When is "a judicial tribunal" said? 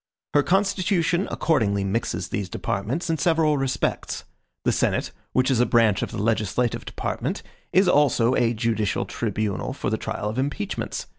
8.33-9.73